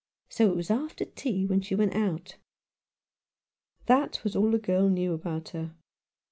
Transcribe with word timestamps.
So 0.29 0.49
it 0.51 0.55
Was 0.55 0.71
after 0.71 1.05
tea 1.05 1.45
when 1.45 1.61
she 1.61 1.75
went 1.75 1.93
out." 1.95 2.37
That 3.85 4.19
was 4.23 4.35
all 4.35 4.49
the 4.49 4.57
girl 4.57 4.89
knew 4.89 5.13
about 5.13 5.49
her. 5.49 5.75